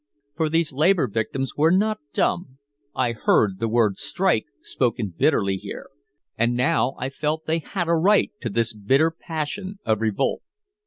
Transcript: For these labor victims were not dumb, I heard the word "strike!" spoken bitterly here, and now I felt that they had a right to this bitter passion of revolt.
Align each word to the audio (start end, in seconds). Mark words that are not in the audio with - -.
For 0.35 0.49
these 0.49 0.73
labor 0.73 1.07
victims 1.07 1.51
were 1.55 1.69
not 1.69 1.99
dumb, 2.11 2.57
I 2.95 3.11
heard 3.11 3.59
the 3.59 3.67
word 3.67 3.99
"strike!" 3.99 4.47
spoken 4.63 5.13
bitterly 5.15 5.57
here, 5.57 5.89
and 6.35 6.55
now 6.55 6.95
I 6.97 7.09
felt 7.09 7.45
that 7.45 7.47
they 7.51 7.59
had 7.59 7.87
a 7.87 7.93
right 7.93 8.31
to 8.41 8.49
this 8.49 8.73
bitter 8.73 9.11
passion 9.11 9.77
of 9.85 10.01
revolt. 10.01 10.41